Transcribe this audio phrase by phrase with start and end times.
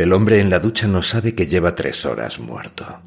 [0.00, 3.02] El hombre en la ducha no sabe que lleva tres horas muerto.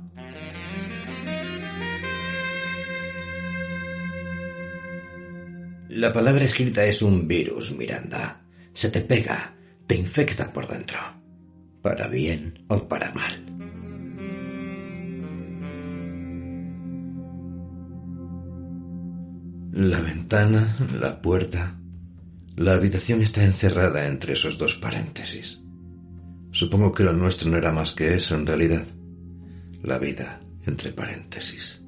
[5.90, 8.43] La palabra escrita es un virus, Miranda.
[8.73, 9.55] Se te pega,
[9.88, 11.00] te infecta por dentro.
[11.82, 13.44] Para bien o para mal.
[19.71, 21.75] La ventana, la puerta.
[22.55, 25.62] La habitación está encerrada entre esos dos paréntesis.
[26.54, 28.86] Supongo que lo nuestro no era más que eso en realidad.
[29.82, 31.82] La vida entre paréntesis.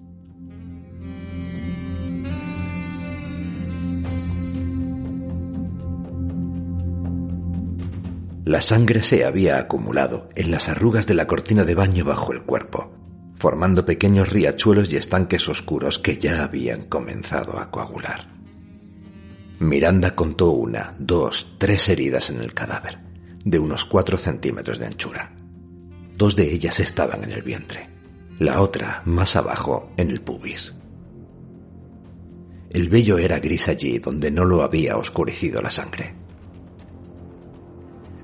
[8.43, 12.41] La sangre se había acumulado en las arrugas de la cortina de baño bajo el
[12.43, 12.91] cuerpo,
[13.35, 18.33] formando pequeños riachuelos y estanques oscuros que ya habían comenzado a coagular.
[19.59, 23.04] Miranda contó una, dos, tres heridas en el cadáver,
[23.45, 25.31] de unos cuatro centímetros de anchura.
[26.17, 27.87] Dos de ellas estaban en el vientre,
[28.39, 30.73] la otra más abajo en el pubis.
[32.71, 36.13] El vello era gris allí donde no lo había oscurecido la sangre.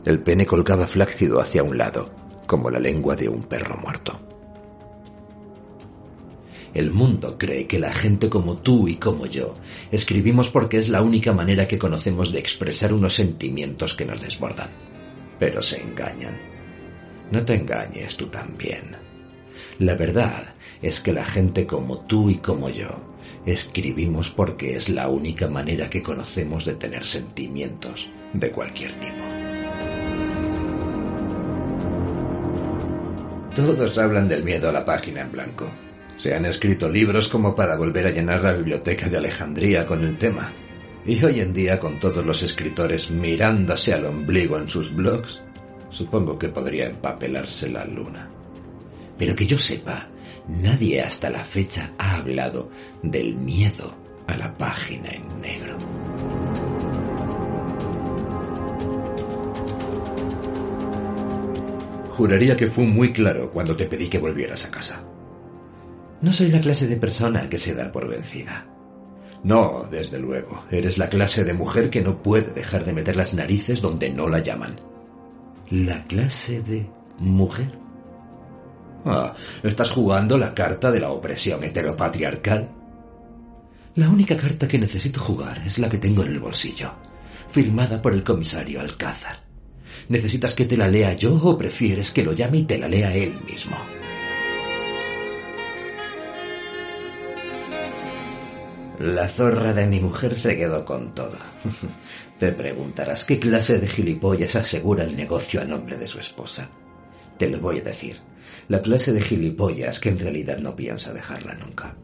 [0.04, 2.10] El pene colgaba flácido hacia un lado,
[2.48, 4.20] como la lengua de un perro muerto.
[6.74, 9.54] El mundo cree que la gente como tú y como yo
[9.92, 14.91] escribimos porque es la única manera que conocemos de expresar unos sentimientos que nos desbordan.
[15.42, 16.38] Pero se engañan.
[17.32, 18.96] No te engañes tú también.
[19.80, 23.02] La verdad es que la gente como tú y como yo
[23.44, 29.24] escribimos porque es la única manera que conocemos de tener sentimientos de cualquier tipo.
[33.56, 35.66] Todos hablan del miedo a la página en blanco.
[36.20, 40.20] Se han escrito libros como para volver a llenar la biblioteca de Alejandría con el
[40.20, 40.52] tema.
[41.06, 45.42] Y hoy en día, con todos los escritores mirándose al ombligo en sus blogs,
[45.90, 48.30] supongo que podría empapelarse la luna.
[49.18, 50.10] Pero que yo sepa,
[50.48, 52.70] nadie hasta la fecha ha hablado
[53.02, 53.96] del miedo
[54.28, 55.78] a la página en negro.
[62.12, 65.04] Juraría que fue muy claro cuando te pedí que volvieras a casa.
[66.22, 68.71] No soy la clase de persona que se da por vencida.
[69.44, 70.64] No, desde luego.
[70.70, 74.28] Eres la clase de mujer que no puede dejar de meter las narices donde no
[74.28, 74.80] la llaman.
[75.72, 76.88] ¿La clase de
[77.18, 77.72] mujer?
[79.06, 82.70] Ah, ¿estás jugando la carta de la opresión heteropatriarcal?
[83.96, 86.94] La única carta que necesito jugar es la que tengo en el bolsillo,
[87.50, 89.44] firmada por el comisario Alcázar.
[90.08, 93.14] ¿Necesitas que te la lea yo o prefieres que lo llame y te la lea
[93.14, 93.76] él mismo?
[99.02, 101.36] La zorra de mi mujer se quedó con todo.
[102.40, 106.70] Te preguntarás qué clase de gilipollas asegura el negocio a nombre de su esposa.
[107.36, 108.18] Te lo voy a decir.
[108.68, 111.98] La clase de gilipollas que en realidad no piensa dejarla nunca.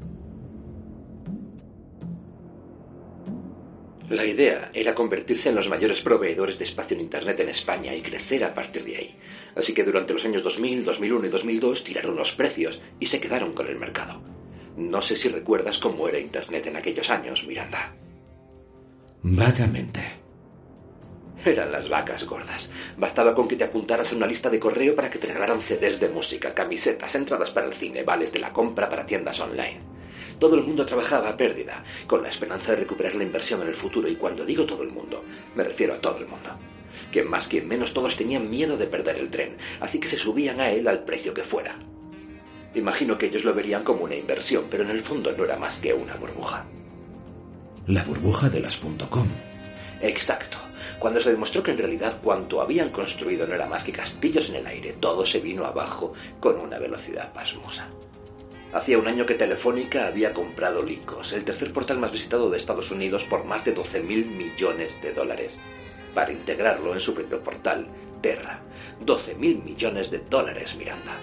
[4.09, 8.02] La idea era convertirse en los mayores proveedores de espacio en Internet en España y
[8.02, 9.16] crecer a partir de ahí.
[9.56, 13.53] Así que durante los años 2000, 2001 y 2002 tiraron los precios y se quedaron
[13.53, 14.36] con el mercado.
[14.77, 17.95] No sé si recuerdas cómo era Internet en aquellos años, Miranda.
[19.23, 20.01] Vagamente.
[21.43, 22.69] Eran las vacas gordas.
[22.95, 25.99] Bastaba con que te apuntaras a una lista de correo para que te regalaran CDs
[25.99, 29.81] de música, camisetas, entradas para el cine, vales de la compra para tiendas online.
[30.39, 33.75] Todo el mundo trabajaba a pérdida, con la esperanza de recuperar la inversión en el
[33.75, 35.23] futuro, y cuando digo todo el mundo,
[35.55, 36.51] me refiero a todo el mundo.
[37.11, 40.59] Quien más, quien menos, todos tenían miedo de perder el tren, así que se subían
[40.59, 41.79] a él al precio que fuera.
[42.75, 45.78] Imagino que ellos lo verían como una inversión, pero en el fondo no era más
[45.78, 46.66] que una burbuja.
[47.88, 49.28] La burbuja de las .com.
[50.01, 50.57] Exacto.
[51.00, 54.55] Cuando se demostró que en realidad cuanto habían construido no era más que castillos en
[54.55, 57.88] el aire, todo se vino abajo con una velocidad pasmosa.
[58.73, 62.91] Hacía un año que Telefónica había comprado Lycos, el tercer portal más visitado de Estados
[62.91, 65.57] Unidos, por más de 12 mil millones de dólares,
[66.13, 67.88] para integrarlo en su propio portal,
[68.22, 68.59] Terra.
[68.99, 71.14] 12 mil millones de dólares, Miranda.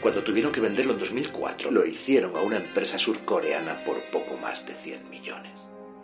[0.00, 4.64] Cuando tuvieron que venderlo en 2004, lo hicieron a una empresa surcoreana por poco más
[4.64, 5.52] de 100 millones.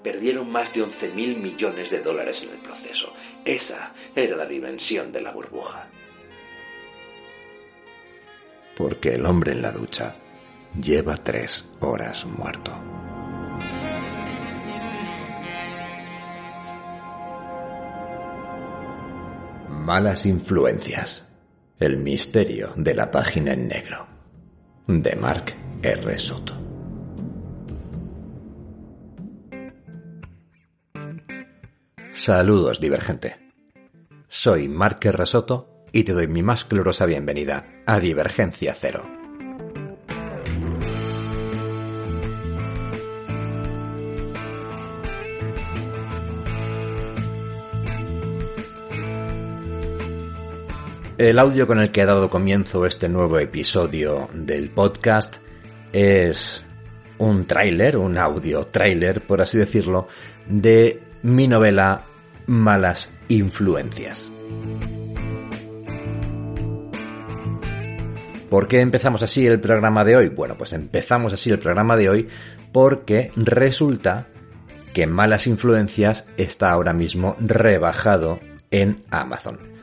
[0.02, 3.12] Perdieron más de 11 mil millones de dólares en el proceso.
[3.44, 5.88] Esa era la dimensión de la burbuja.
[8.76, 10.17] Porque el hombre en la ducha
[10.79, 12.73] lleva tres horas muerto.
[19.69, 21.33] Malas influencias.
[21.81, 24.06] El misterio de la página en negro.
[24.87, 26.19] De Mark R.
[26.19, 26.56] Soto.
[32.12, 33.53] Saludos, divergente.
[34.29, 35.26] Soy Mark R.
[35.26, 39.13] Soto y te doy mi más clorosa bienvenida a Divergencia Cero.
[51.16, 55.37] El audio con el que ha dado comienzo este nuevo episodio del podcast
[55.93, 56.64] es
[57.19, 60.08] un tráiler, un audio tráiler, por así decirlo,
[60.49, 62.06] de mi novela
[62.46, 64.28] Malas Influencias.
[68.50, 70.31] ¿Por qué empezamos así el programa de hoy?
[70.31, 72.28] Bueno, pues empezamos así el programa de hoy
[72.72, 74.26] porque resulta
[74.93, 78.40] que Malas Influencias está ahora mismo rebajado
[78.72, 79.74] en Amazon.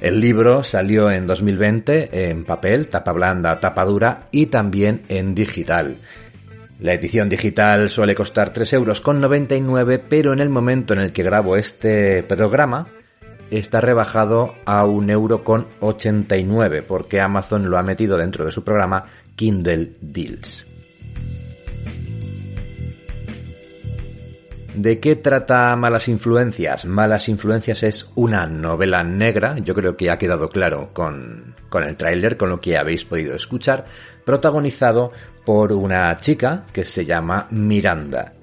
[0.00, 5.96] El libro salió en 2020 en papel, tapa blanda, tapa dura y también en digital.
[6.78, 11.56] La edición digital suele costar 3,99 euros, pero en el momento en el que grabo
[11.56, 12.86] este programa
[13.50, 19.96] está rebajado a 1,89 euro porque Amazon lo ha metido dentro de su programa Kindle
[20.00, 20.67] Deals.
[24.78, 26.84] ¿De qué trata Malas Influencias?
[26.84, 31.96] Malas Influencias es una novela negra, yo creo que ha quedado claro con, con el
[31.96, 33.86] tráiler, con lo que habéis podido escuchar,
[34.24, 35.10] protagonizado
[35.44, 38.34] por una chica que se llama Miranda.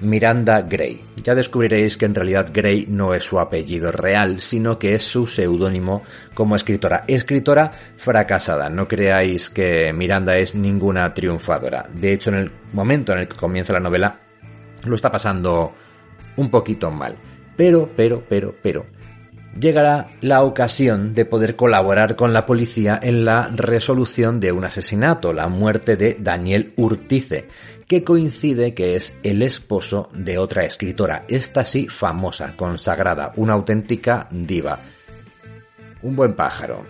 [0.00, 1.00] Miranda Gray.
[1.22, 5.28] Ya descubriréis que en realidad Gray no es su apellido real, sino que es su
[5.28, 6.02] seudónimo
[6.34, 7.04] como escritora.
[7.06, 8.68] Escritora fracasada.
[8.68, 11.88] No creáis que Miranda es ninguna triunfadora.
[11.94, 14.18] De hecho, en el momento en el que comienza la novela,
[14.82, 15.72] lo está pasando
[16.36, 17.16] un poquito mal.
[17.56, 18.86] Pero, pero, pero, pero,
[19.58, 25.32] llegará la ocasión de poder colaborar con la policía en la resolución de un asesinato,
[25.32, 27.48] la muerte de Daniel Urtice,
[27.86, 34.28] que coincide que es el esposo de otra escritora, esta sí famosa, consagrada, una auténtica
[34.30, 34.80] diva.
[36.02, 36.84] Un buen pájaro.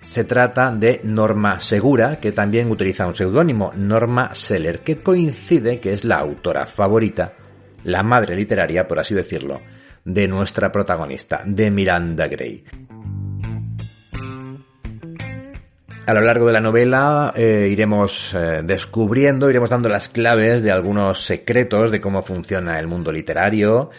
[0.00, 5.92] Se trata de Norma Segura, que también utiliza un seudónimo, Norma Seller, que coincide que
[5.92, 7.34] es la autora favorita
[7.84, 9.60] la madre literaria, por así decirlo,
[10.04, 12.64] de nuestra protagonista, de Miranda Gray.
[16.08, 20.70] A lo largo de la novela eh, iremos eh, descubriendo, iremos dando las claves de
[20.70, 23.90] algunos secretos de cómo funciona el mundo literario.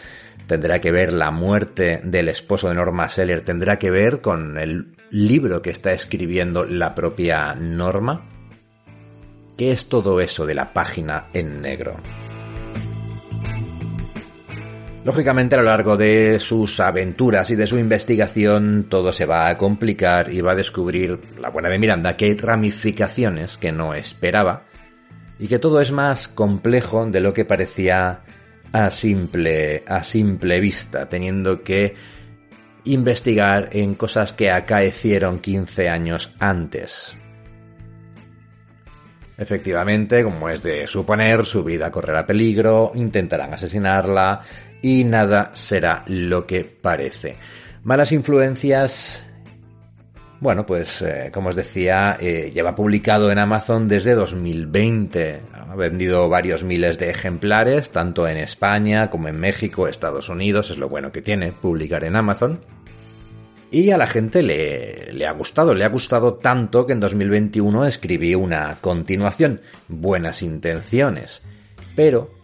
[0.48, 4.96] Tendrá que ver la muerte del esposo de Norma Seller, tendrá que ver con el
[5.10, 8.28] libro que está escribiendo la propia Norma.
[9.56, 11.94] ¿Qué es todo eso de la página en negro?
[15.02, 19.56] Lógicamente a lo largo de sus aventuras y de su investigación todo se va a
[19.56, 24.64] complicar y va a descubrir la buena de Miranda que hay ramificaciones que no esperaba
[25.38, 28.20] y que todo es más complejo de lo que parecía
[28.72, 31.94] a simple, a simple vista, teniendo que
[32.84, 37.16] investigar en cosas que acaecieron 15 años antes.
[39.40, 44.42] Efectivamente, como es de suponer, su vida correrá peligro, intentarán asesinarla
[44.82, 47.36] y nada será lo que parece.
[47.82, 49.24] Malas influencias
[50.40, 55.42] bueno, pues eh, como os decía, eh, lleva publicado en Amazon desde 2020.
[55.52, 60.70] Ha vendido varios miles de ejemplares, tanto en España como en México, Estados Unidos.
[60.70, 62.60] Es lo bueno que tiene publicar en Amazon.
[63.72, 67.86] Y a la gente le, le, ha gustado, le ha gustado tanto que en 2021
[67.86, 71.42] escribí una continuación, Buenas Intenciones.
[71.94, 72.39] Pero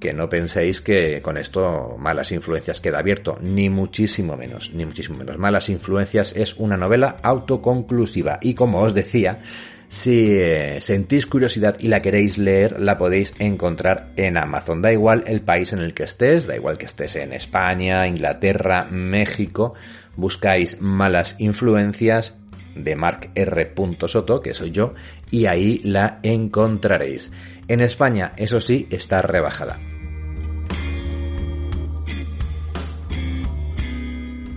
[0.00, 5.18] que no penséis que con esto Malas Influencias queda abierto, ni muchísimo menos, ni muchísimo
[5.18, 5.38] menos.
[5.38, 9.40] Malas Influencias es una novela autoconclusiva y como os decía,
[9.88, 14.80] si eh, sentís curiosidad y la queréis leer, la podéis encontrar en Amazon.
[14.80, 18.86] Da igual el país en el que estés, da igual que estés en España, Inglaterra,
[18.90, 19.74] México,
[20.16, 22.38] buscáis malas influencias
[22.76, 23.74] de Mark R.
[24.06, 24.94] Soto, que soy yo,
[25.30, 27.32] y ahí la encontraréis.
[27.70, 29.78] En España, eso sí, está rebajada.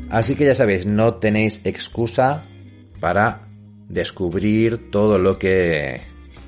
[0.10, 2.44] Así que ya sabéis, no tenéis excusa
[3.00, 3.50] para
[3.88, 6.02] descubrir todo lo que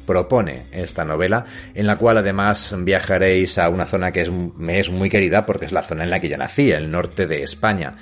[0.07, 1.45] propone esta novela,
[1.75, 5.65] en la cual además viajaréis a una zona que es, me es muy querida porque
[5.65, 7.93] es la zona en la que yo nací, el norte de España.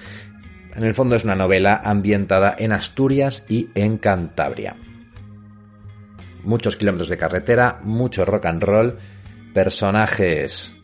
[0.73, 4.77] En el fondo es una novela ambientada en Asturias y en Cantabria.
[6.43, 8.97] Muchos kilómetros de carretera, mucho rock and roll,
[9.53, 10.75] personajes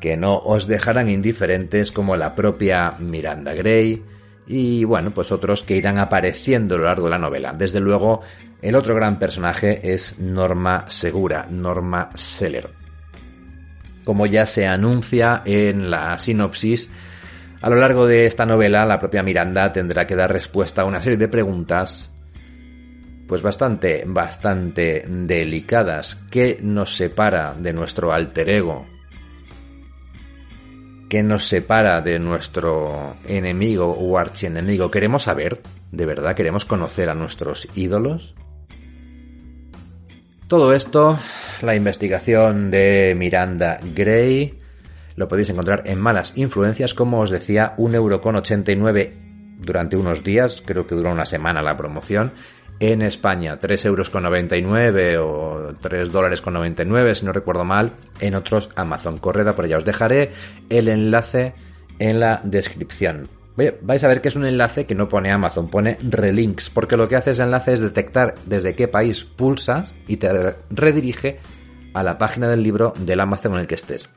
[0.00, 4.04] que no os dejarán indiferentes como la propia Miranda Gray,
[4.46, 7.52] y bueno, pues otros que irán apareciendo a lo largo de la novela.
[7.52, 8.22] Desde luego,
[8.62, 12.70] el otro gran personaje es Norma Segura, Norma Seller.
[14.04, 16.88] Como ya se anuncia en la sinopsis,
[17.60, 21.00] A lo largo de esta novela, la propia Miranda tendrá que dar respuesta a una
[21.00, 22.12] serie de preguntas
[23.28, 26.16] pues bastante, bastante delicadas.
[26.30, 28.86] ¿Qué nos separa de nuestro alter ego?
[31.10, 34.90] ¿Qué nos separa de nuestro enemigo o archienemigo?
[34.90, 35.60] ¿Queremos saber?
[35.92, 38.34] ¿De verdad queremos conocer a nuestros ídolos?
[40.48, 41.18] Todo esto,
[41.60, 44.58] la investigación de Miranda Gray,
[45.16, 49.12] lo podéis encontrar en Malas Influencias, como os decía, 1,89€
[49.58, 52.32] durante unos días, creo que duró una semana la promoción,
[52.80, 58.70] en España 3,99 euros o 3 dólares con 99 si no recuerdo mal, en otros
[58.76, 59.18] Amazon.
[59.18, 59.78] Correda por allá.
[59.78, 60.30] Os dejaré
[60.68, 61.54] el enlace
[61.98, 63.28] en la descripción.
[63.82, 67.08] Vais a ver que es un enlace que no pone Amazon, pone relinks, porque lo
[67.08, 71.40] que hace ese enlace es detectar desde qué país pulsas y te redirige
[71.92, 74.08] a la página del libro del Amazon en el que estés.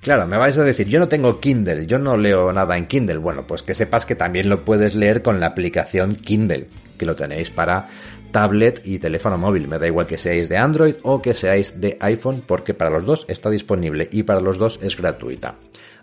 [0.00, 3.18] Claro, me vais a decir, yo no tengo Kindle, yo no leo nada en Kindle.
[3.18, 7.16] Bueno, pues que sepas que también lo puedes leer con la aplicación Kindle, que lo
[7.16, 7.88] tenéis para
[8.32, 9.68] tablet y teléfono móvil.
[9.68, 13.06] Me da igual que seáis de Android o que seáis de iPhone, porque para los
[13.06, 15.56] dos está disponible y para los dos es gratuita.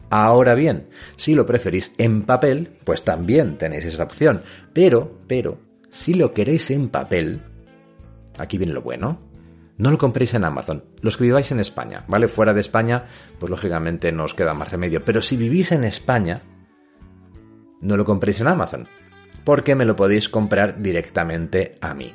[0.10, 4.44] Ahora bien, si lo preferís en papel, pues también tenéis esa opción.
[4.72, 5.58] Pero, pero,
[5.90, 7.42] si lo queréis en papel,
[8.38, 9.20] aquí viene lo bueno,
[9.78, 10.84] no lo compréis en Amazon.
[11.02, 12.28] Los que viváis en España, ¿vale?
[12.28, 13.06] Fuera de España,
[13.40, 15.04] pues lógicamente no os queda más remedio.
[15.04, 16.42] Pero si vivís en España,
[17.82, 18.88] no lo compréis en Amazon.
[19.44, 22.14] Porque me lo podéis comprar directamente a mí.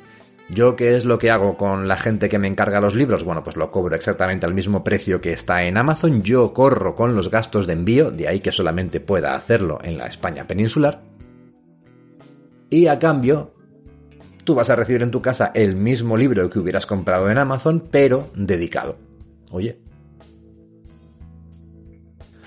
[0.49, 3.23] ¿Yo qué es lo que hago con la gente que me encarga los libros?
[3.23, 6.23] Bueno, pues lo cobro exactamente al mismo precio que está en Amazon.
[6.23, 10.07] Yo corro con los gastos de envío, de ahí que solamente pueda hacerlo en la
[10.07, 11.03] España peninsular.
[12.71, 13.53] Y a cambio,
[14.43, 17.87] tú vas a recibir en tu casa el mismo libro que hubieras comprado en Amazon,
[17.91, 18.97] pero dedicado.
[19.51, 19.88] Oye.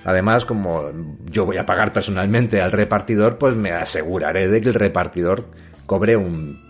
[0.05, 0.91] Además, como
[1.31, 5.47] yo voy a pagar personalmente al repartidor, pues me aseguraré de que el repartidor
[5.87, 6.61] cobre un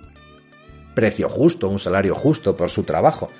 [0.94, 3.30] precio justo, un salario justo por su trabajo.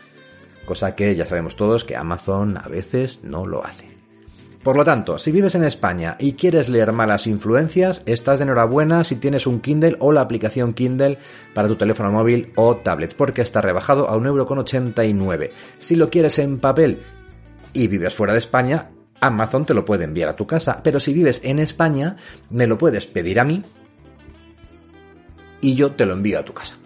[0.65, 3.93] Cosa que ya sabemos todos que Amazon a veces no lo hace.
[4.63, 9.03] Por lo tanto, si vives en España y quieres leer malas influencias, estás de enhorabuena
[9.03, 11.19] si tienes un Kindle o la aplicación Kindle
[11.53, 15.51] para tu teléfono móvil o tablet, porque está rebajado a 1,89€.
[15.79, 17.03] Si lo quieres en papel
[17.73, 18.92] y vives fuera de España,
[19.23, 22.17] Amazon te lo puede enviar a tu casa, pero si vives en España,
[22.50, 23.62] me lo puedes pedir a mí
[25.61, 26.76] y yo te lo envío a tu casa.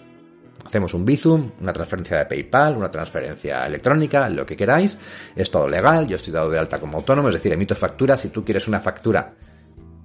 [0.64, 4.98] Hacemos un Bizum, una transferencia de PayPal, una transferencia electrónica, lo que queráis.
[5.34, 8.16] Es todo legal, yo estoy dado de alta como autónomo, es decir, emito factura.
[8.16, 9.32] Si tú quieres una factura,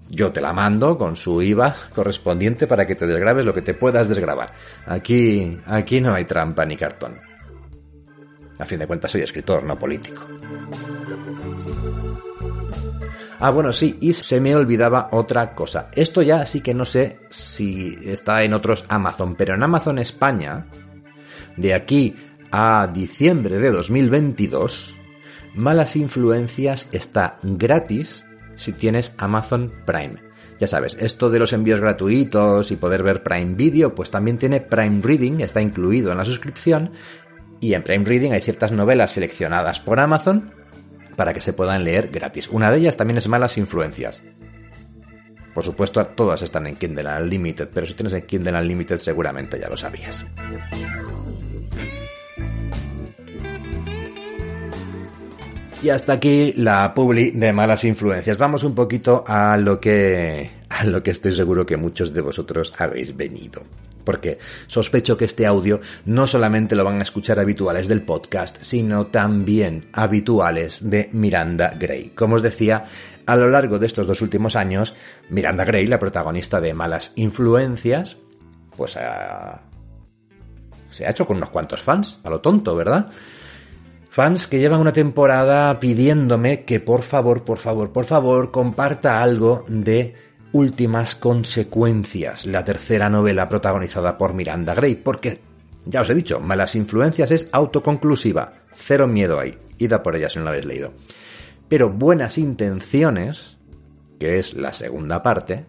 [0.07, 3.73] yo te la mando con su IVA correspondiente para que te desgrabes lo que te
[3.73, 4.53] puedas desgrabar.
[4.85, 7.19] Aquí, aquí no hay trampa ni cartón.
[8.59, 10.21] A fin de cuentas soy escritor, no político.
[13.43, 15.89] Ah, bueno, sí, y se me olvidaba otra cosa.
[15.95, 20.67] Esto ya sí que no sé si está en otros Amazon, pero en Amazon España,
[21.57, 22.15] de aquí
[22.51, 24.95] a diciembre de 2022,
[25.55, 28.23] Malas Influencias está gratis
[28.57, 30.17] si tienes Amazon Prime.
[30.59, 34.61] Ya sabes, esto de los envíos gratuitos y poder ver Prime Video, pues también tiene
[34.61, 36.91] Prime Reading, está incluido en la suscripción.
[37.59, 40.60] Y en Prime Reading hay ciertas novelas seleccionadas por Amazon
[41.21, 42.47] para que se puedan leer gratis.
[42.47, 44.23] Una de ellas también es Malas Influencias.
[45.53, 49.69] Por supuesto, todas están en Kindle Unlimited, pero si tienes en Kindle Unlimited seguramente ya
[49.69, 50.25] lo sabías.
[55.83, 58.35] Y hasta aquí la publi de malas influencias.
[58.39, 62.73] Vamos un poquito a lo que a lo que estoy seguro que muchos de vosotros
[62.79, 63.61] habéis venido
[64.03, 69.07] porque sospecho que este audio no solamente lo van a escuchar habituales del podcast, sino
[69.07, 72.09] también habituales de Miranda Gray.
[72.09, 72.85] Como os decía,
[73.25, 74.93] a lo largo de estos dos últimos años,
[75.29, 78.17] Miranda Gray, la protagonista de Malas Influencias,
[78.75, 83.09] pues se ha hecho con unos cuantos fans, a lo tonto, ¿verdad?
[84.09, 89.63] Fans que llevan una temporada pidiéndome que por favor, por favor, por favor, comparta algo
[89.69, 90.15] de
[90.53, 95.39] Últimas Consecuencias, la tercera novela protagonizada por Miranda Gray, porque,
[95.85, 100.39] ya os he dicho, Malas Influencias es autoconclusiva, cero miedo ahí, ida por ella si
[100.39, 100.93] no la habéis leído.
[101.69, 103.57] Pero Buenas Intenciones,
[104.19, 105.67] que es la segunda parte,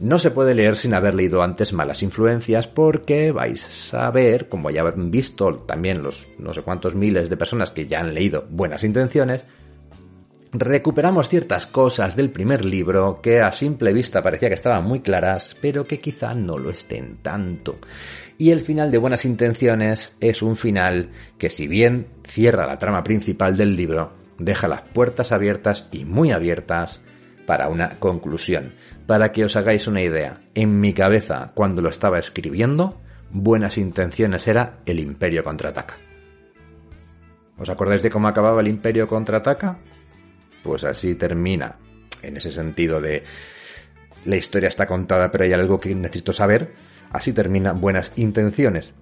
[0.00, 4.70] no se puede leer sin haber leído antes Malas Influencias porque vais a ver, como
[4.70, 8.46] ya han visto también los no sé cuántos miles de personas que ya han leído
[8.50, 9.44] Buenas Intenciones,
[10.52, 15.56] recuperamos ciertas cosas del primer libro que a simple vista parecía que estaban muy claras,
[15.60, 17.78] pero que quizá no lo estén tanto.
[18.36, 23.04] Y el final de Buenas Intenciones es un final que si bien cierra la trama
[23.04, 27.00] principal del libro, deja las puertas abiertas y muy abiertas
[27.46, 28.74] para una conclusión.
[29.06, 34.48] Para que os hagáis una idea, en mi cabeza, cuando lo estaba escribiendo, buenas intenciones
[34.48, 35.96] era el Imperio contraataca.
[37.58, 39.78] ¿Os acordáis de cómo acababa el Imperio contraataca?
[40.62, 41.76] Pues así termina,
[42.22, 43.24] en ese sentido de
[44.24, 46.72] la historia está contada pero hay algo que necesito saber,
[47.10, 48.92] así termina buenas intenciones.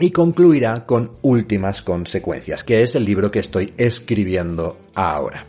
[0.00, 5.44] Y concluirá con últimas consecuencias, que es el libro que estoy escribiendo ahora.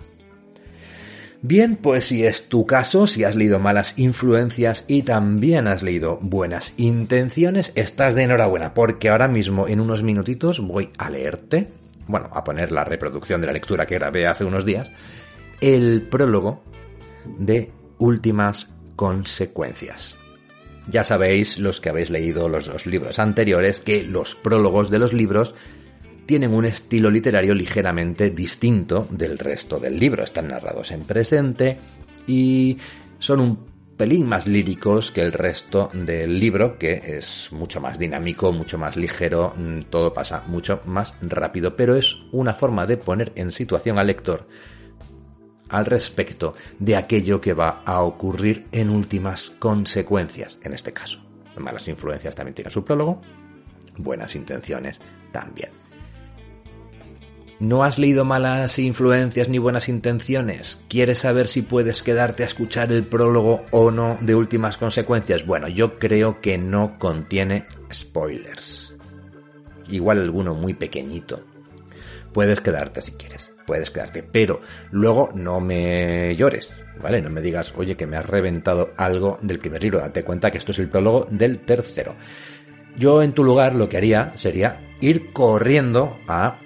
[1.41, 6.18] Bien, pues si es tu caso, si has leído malas influencias y también has leído
[6.22, 11.68] buenas intenciones, estás de enhorabuena, porque ahora mismo en unos minutitos voy a leerte,
[12.08, 14.91] bueno, a poner la reproducción de la lectura que grabé hace unos días,
[15.62, 16.63] el prólogo
[17.25, 20.16] de Últimas Consecuencias.
[20.89, 25.13] Ya sabéis, los que habéis leído los dos libros anteriores, que los prólogos de los
[25.13, 25.54] libros
[26.25, 30.24] tienen un estilo literario ligeramente distinto del resto del libro.
[30.24, 31.78] Están narrados en presente
[32.28, 32.78] y
[33.20, 33.66] son un
[33.98, 38.96] pelín más líricos que el resto del libro, que es mucho más dinámico, mucho más
[38.96, 44.00] ligero, mm, todo pasa mucho más rápido, pero es una forma de poner en situación
[44.00, 44.48] al lector
[45.69, 51.19] al respecto de aquello que va a ocurrir en últimas consecuencias, en este caso.
[51.57, 53.21] Malas influencias también tiene su prólogo,
[53.97, 54.99] buenas intenciones
[55.31, 55.69] también.
[57.59, 60.79] ¿No has leído malas influencias ni buenas intenciones?
[60.88, 65.45] ¿Quieres saber si puedes quedarte a escuchar el prólogo o no de últimas consecuencias?
[65.45, 68.95] Bueno, yo creo que no contiene spoilers.
[69.89, 71.43] Igual alguno muy pequeñito.
[72.31, 77.21] Puedes quedarte si quieres, puedes quedarte, pero luego no me llores, ¿vale?
[77.21, 80.57] No me digas, oye, que me has reventado algo del primer libro, date cuenta que
[80.57, 82.15] esto es el prólogo del tercero.
[82.97, 86.59] Yo en tu lugar lo que haría sería ir corriendo a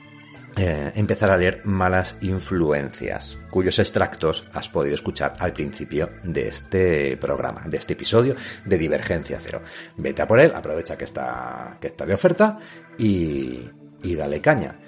[0.56, 7.18] eh, empezar a leer Malas Influencias, cuyos extractos has podido escuchar al principio de este
[7.18, 8.34] programa, de este episodio
[8.64, 9.62] de Divergencia Cero.
[9.98, 12.60] Vete a por él, aprovecha que está, que está de oferta
[12.98, 13.60] y,
[14.04, 14.80] y dale caña.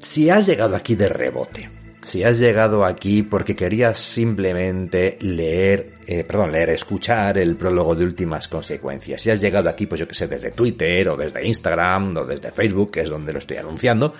[0.00, 1.68] Si has llegado aquí de rebote,
[2.02, 8.06] si has llegado aquí porque querías simplemente leer, eh, perdón, leer, escuchar el prólogo de
[8.06, 12.16] últimas consecuencias, si has llegado aquí, pues yo que sé, desde Twitter o desde Instagram
[12.16, 14.14] o desde Facebook, que es donde lo estoy anunciando,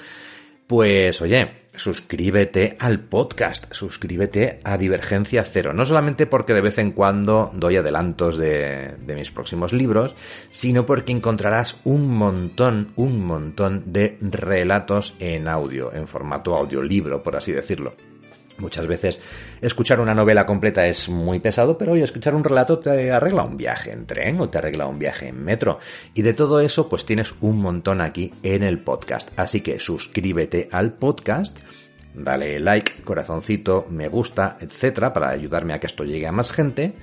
[0.66, 6.92] pues oye, suscríbete al podcast, suscríbete a Divergencia Cero, no solamente porque de vez en
[6.92, 10.14] cuando doy adelantos de, mis próximos libros,
[10.50, 17.36] sino porque encontrarás un montón, un montón de relatos en audio, en formato audiolibro, por
[17.36, 18.10] así decirlo.
[18.61, 19.20] Muchas veces
[19.62, 23.57] escuchar una novela completa es muy pesado, pero hoy escuchar un relato te arregla un
[23.57, 25.79] viaje en tren o te arregla un viaje en metro.
[26.14, 29.31] Y de todo eso, pues tienes un montón aquí en el podcast.
[29.37, 31.59] Así que suscríbete al podcast,
[32.14, 36.94] dale like, corazoncito, me gusta, etcétera, para ayudarme a que esto llegue a más gente.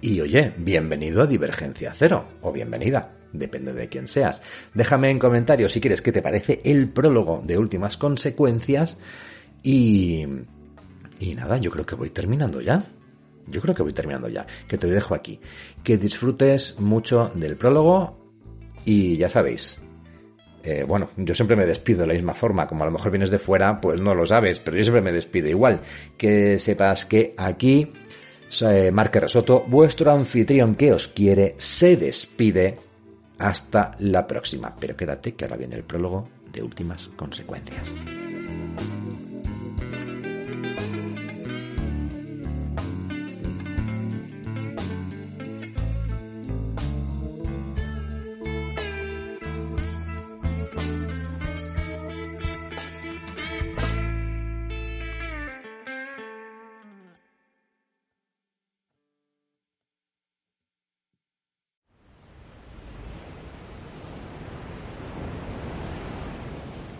[0.00, 4.42] Y oye, bienvenido a Divergencia Cero, o bienvenida, depende de quién seas.
[4.74, 8.98] Déjame en comentarios si quieres qué te parece el prólogo de últimas consecuencias
[9.62, 10.26] y
[11.18, 12.82] y nada, yo creo que voy terminando ya.
[13.46, 14.46] Yo creo que voy terminando ya.
[14.66, 15.40] Que te dejo aquí.
[15.82, 18.18] Que disfrutes mucho del prólogo
[18.84, 19.78] y ya sabéis.
[20.62, 22.66] Eh, bueno, yo siempre me despido de la misma forma.
[22.66, 25.12] Como a lo mejor vienes de fuera, pues no lo sabes, pero yo siempre me
[25.12, 25.80] despido igual.
[26.16, 27.92] Que sepas que aquí,
[28.62, 32.76] eh, Marque Resoto, vuestro anfitrión que os quiere, se despide
[33.38, 34.74] hasta la próxima.
[34.78, 37.84] Pero quédate que ahora viene el prólogo de últimas consecuencias.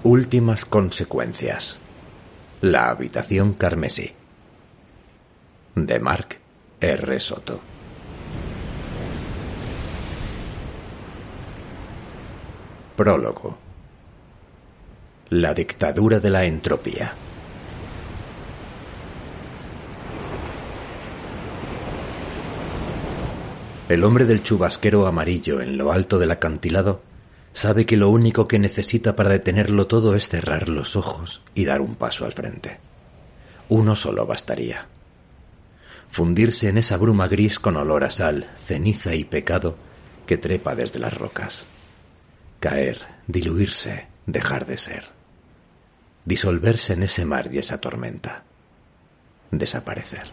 [0.09, 1.79] Últimas consecuencias.
[2.61, 4.13] La habitación carmesí.
[5.75, 6.39] De Mark
[6.81, 7.19] R.
[7.19, 7.61] Soto.
[12.95, 13.59] Prólogo.
[15.31, 17.13] La dictadura de la entropía.
[23.89, 27.03] El hombre del chubasquero amarillo en lo alto del acantilado
[27.57, 31.81] sabe que lo único que necesita para detenerlo todo es cerrar los ojos y dar
[31.81, 32.77] un paso al frente.
[33.71, 34.87] Uno solo bastaría.
[36.11, 39.79] Fundirse en esa bruma gris con olor a sal, ceniza y pecado
[40.27, 41.65] que trepa desde las rocas.
[42.61, 45.05] Caer, diluirse, dejar de ser.
[46.27, 48.45] Disolverse en ese mar y esa tormenta.
[49.51, 50.29] Desaparecer.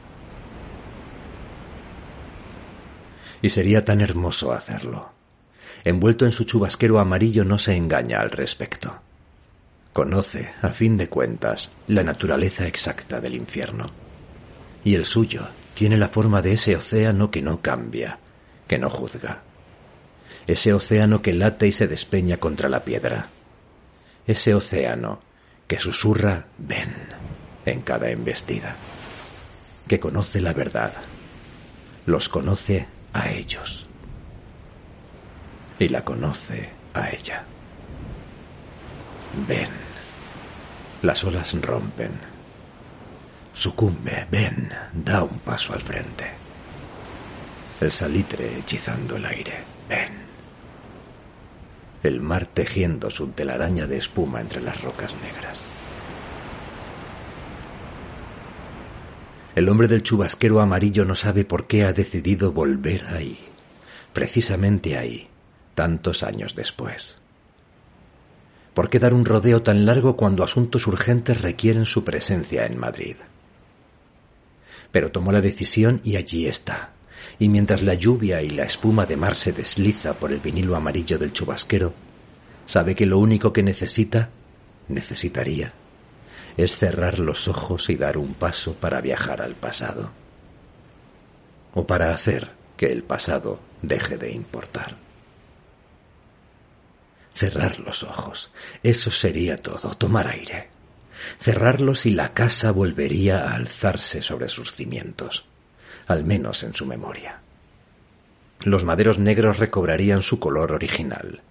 [3.42, 5.12] Y sería tan hermoso hacerlo.
[5.84, 9.02] Envuelto en su chubasquero amarillo no se engaña al respecto.
[9.92, 13.92] Conoce, a fin de cuentas, la naturaleza exacta del infierno.
[14.84, 18.18] Y el suyo tiene la forma de ese océano que no cambia,
[18.68, 19.42] que no juzga.
[20.48, 23.28] Ese océano que late y se despeña contra la piedra.
[24.26, 25.22] Ese océano
[25.68, 26.94] que susurra ven
[27.66, 28.76] en cada embestida.
[29.88, 30.94] Que conoce la verdad.
[32.06, 33.88] Los conoce a ellos.
[35.84, 37.43] Y la conoce a ella.
[39.46, 39.67] Ven.
[41.02, 42.12] Las olas rompen.
[43.54, 46.24] Sucumbe, ven, da un paso al frente.
[47.82, 49.56] El salitre hechizando el aire,
[49.89, 50.13] ven.
[52.02, 55.65] El mar tejiendo su telaraña de espuma entre las rocas negras.
[59.54, 63.38] El hombre del chubasquero amarillo no sabe por qué ha decidido volver ahí,
[64.13, 65.28] precisamente ahí,
[65.76, 67.18] tantos años después.
[68.74, 73.16] ¿Por qué dar un rodeo tan largo cuando asuntos urgentes requieren su presencia en Madrid?
[74.92, 76.92] Pero tomó la decisión y allí está.
[77.38, 81.20] Y mientras la lluvia y la espuma de mar se desliza por el vinilo amarillo
[81.20, 81.94] del chubasquero,
[82.66, 84.30] sabe que lo único que necesita,
[84.88, 85.74] necesitaría,
[86.58, 90.12] es cerrar los ojos y dar un paso para viajar al pasado.
[91.76, 95.03] O para hacer que el pasado deje de importar.
[97.34, 98.52] Cerrar los ojos.
[98.84, 100.69] Eso sería todo, tomar aire.
[101.39, 105.46] Cerrarlos y la casa volvería a alzarse sobre sus cimientos,
[106.08, 107.41] al menos en su memoria.
[108.62, 111.41] Los maderos negros recobrarían su color original.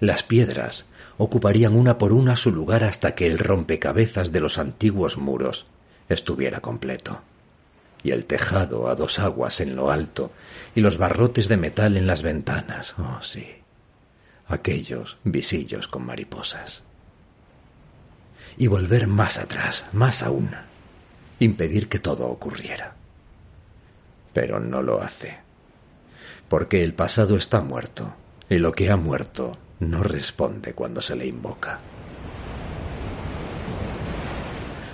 [0.00, 5.16] Las piedras ocuparían una por una su lugar hasta que el rompecabezas de los antiguos
[5.16, 5.66] muros
[6.08, 7.22] estuviera completo.
[8.02, 10.32] Y el tejado a dos aguas en lo alto
[10.74, 12.94] y los barrotes de metal en las ventanas.
[12.98, 13.59] Oh, sí
[14.52, 16.82] aquellos visillos con mariposas.
[18.56, 20.50] Y volver más atrás, más aún,
[21.38, 22.94] impedir que todo ocurriera.
[24.32, 25.38] Pero no lo hace,
[26.48, 28.14] porque el pasado está muerto,
[28.48, 31.78] y lo que ha muerto no responde cuando se le invoca.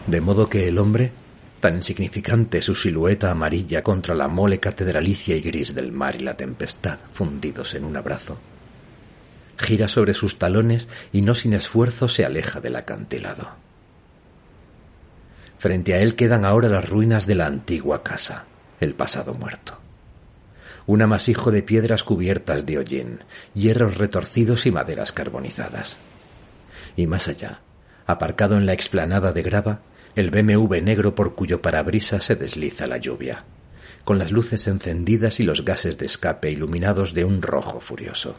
[0.07, 1.11] De modo que el hombre,
[1.59, 6.37] tan insignificante su silueta amarilla contra la mole catedralicia y gris del mar y la
[6.37, 8.39] tempestad fundidos en un abrazo,
[9.59, 13.55] gira sobre sus talones y no sin esfuerzo se aleja del acantilado.
[15.59, 18.45] Frente a él quedan ahora las ruinas de la antigua casa,
[18.81, 19.79] el pasado muerto.
[20.87, 23.21] Un amasijo de piedras cubiertas de hollín,
[23.55, 25.97] hierros retorcidos y maderas carbonizadas.
[26.95, 27.61] Y más allá,
[28.07, 29.81] aparcado en la explanada de grava,
[30.15, 33.45] el BMW negro por cuyo parabrisas se desliza la lluvia,
[34.05, 38.37] con las luces encendidas y los gases de escape iluminados de un rojo furioso.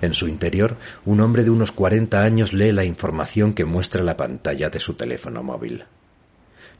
[0.00, 4.16] En su interior, un hombre de unos cuarenta años lee la información que muestra la
[4.16, 5.84] pantalla de su teléfono móvil.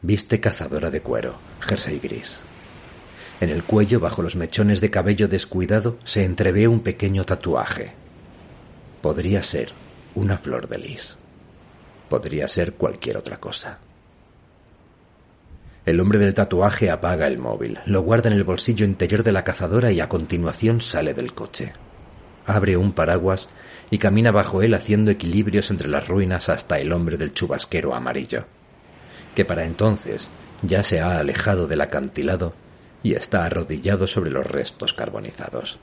[0.02, 2.40] Viste cazadora de cuero, jersey gris.
[3.40, 7.92] En el cuello, bajo los mechones de cabello descuidado, se entrevé un pequeño tatuaje.
[9.00, 9.70] Podría ser
[10.14, 11.16] una flor de lis.
[12.08, 13.78] Podría ser cualquier otra cosa.
[15.86, 19.44] El hombre del tatuaje apaga el móvil, lo guarda en el bolsillo interior de la
[19.44, 21.72] cazadora y a continuación sale del coche
[22.46, 23.48] abre un paraguas
[23.90, 28.46] y camina bajo él haciendo equilibrios entre las ruinas hasta el hombre del chubasquero amarillo,
[29.34, 30.30] que para entonces
[30.62, 32.54] ya se ha alejado del acantilado
[33.02, 35.78] y está arrodillado sobre los restos carbonizados.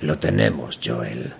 [0.00, 1.34] Lo tenemos, Joel.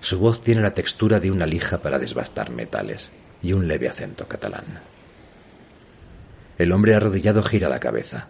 [0.00, 4.26] Su voz tiene la textura de una lija para desbastar metales y un leve acento
[4.26, 4.80] catalán.
[6.58, 8.28] El hombre arrodillado gira la cabeza.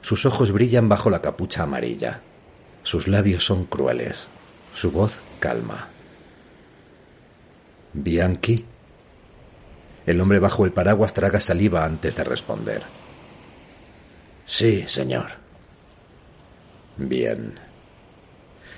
[0.00, 2.20] Sus ojos brillan bajo la capucha amarilla.
[2.82, 4.28] Sus labios son crueles,
[4.72, 5.88] su voz calma.
[7.92, 8.64] Bianchi.
[10.06, 12.82] El hombre bajo el paraguas traga saliva antes de responder.
[14.46, 15.32] Sí, señor.
[16.96, 17.58] Bien.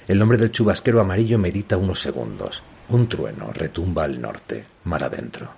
[0.09, 2.63] El hombre del chubasquero amarillo medita unos segundos.
[2.89, 5.53] Un trueno retumba al norte, mar adentro.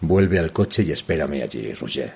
[0.00, 2.12] Vuelve al coche y espérame allí, Rouget.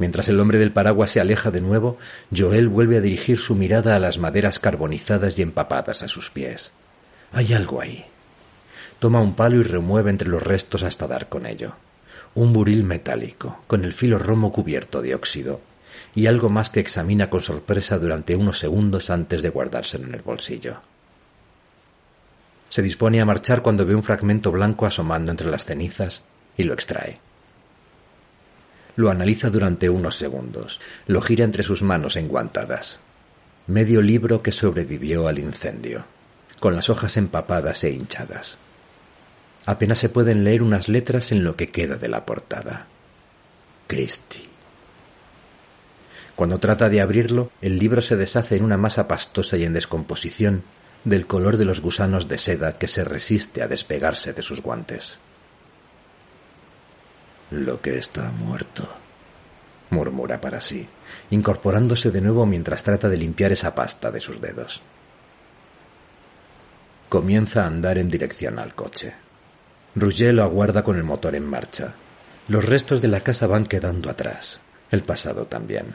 [0.00, 1.98] Mientras el hombre del paraguas se aleja de nuevo,
[2.34, 6.72] Joel vuelve a dirigir su mirada a las maderas carbonizadas y empapadas a sus pies.
[7.32, 8.06] Hay algo ahí.
[8.98, 11.74] Toma un palo y remueve entre los restos hasta dar con ello.
[12.34, 15.60] Un buril metálico, con el filo romo cubierto de óxido,
[16.14, 20.22] y algo más que examina con sorpresa durante unos segundos antes de guardárselo en el
[20.22, 20.80] bolsillo.
[22.70, 26.22] Se dispone a marchar cuando ve un fragmento blanco asomando entre las cenizas
[26.56, 27.20] y lo extrae.
[29.00, 30.78] Lo analiza durante unos segundos.
[31.06, 33.00] Lo gira entre sus manos enguantadas.
[33.66, 36.04] Medio libro que sobrevivió al incendio,
[36.58, 38.58] con las hojas empapadas e hinchadas.
[39.64, 42.88] Apenas se pueden leer unas letras en lo que queda de la portada.
[43.86, 44.50] Christie.
[46.36, 50.62] Cuando trata de abrirlo, el libro se deshace en una masa pastosa y en descomposición,
[51.04, 55.18] del color de los gusanos de seda que se resiste a despegarse de sus guantes.
[57.50, 58.88] Lo que está muerto,
[59.90, 60.86] murmura para sí,
[61.30, 64.80] incorporándose de nuevo mientras trata de limpiar esa pasta de sus dedos.
[67.08, 69.14] Comienza a andar en dirección al coche.
[69.96, 71.94] Rouget lo aguarda con el motor en marcha.
[72.46, 74.60] Los restos de la casa van quedando atrás,
[74.92, 75.94] el pasado también.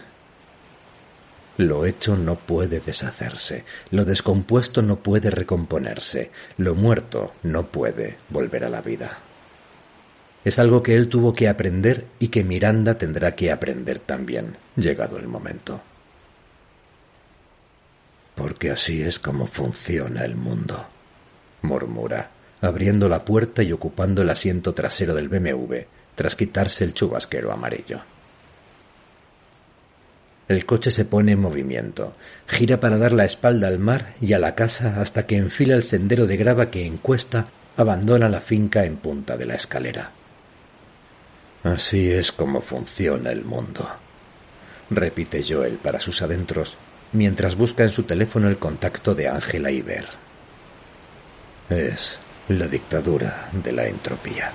[1.57, 8.65] Lo hecho no puede deshacerse, lo descompuesto no puede recomponerse, lo muerto no puede volver
[8.65, 9.19] a la vida.
[10.45, 15.17] Es algo que él tuvo que aprender y que Miranda tendrá que aprender también, llegado
[15.17, 15.81] el momento.
[18.35, 20.85] Porque así es como funciona el mundo,
[21.63, 22.29] murmura,
[22.61, 25.77] abriendo la puerta y ocupando el asiento trasero del BMW,
[26.13, 28.01] tras quitarse el chubasquero amarillo.
[30.47, 32.13] El coche se pone en movimiento,
[32.45, 35.81] gira para dar la espalda al mar y a la casa hasta que enfila el
[35.81, 40.11] sendero de grava que en cuesta abandona la finca en punta de la escalera.
[41.65, 43.89] Así es como funciona el mundo,
[44.91, 46.77] repite Joel para sus adentros
[47.11, 50.05] mientras busca en su teléfono el contacto de Ángela Iber.
[51.67, 54.51] Es la dictadura de la entropía.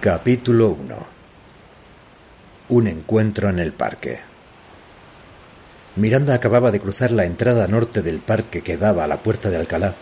[0.00, 1.06] Capítulo 1
[2.68, 4.31] Un encuentro en el parque.
[5.96, 9.56] Miranda acababa de cruzar la entrada norte del parque que daba a la puerta de
[9.56, 9.94] Alcalá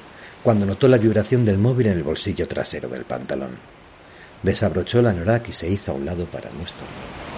[0.43, 3.57] cuando notó la vibración del móvil en el bolsillo trasero del pantalón.
[4.43, 7.30] Desabrochó la norak y se hizo a un lado para no.